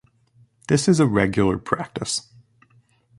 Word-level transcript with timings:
This 0.67 0.87
is 0.87 0.99
a 0.99 1.05
regular 1.05 1.59
practice. 1.59 2.27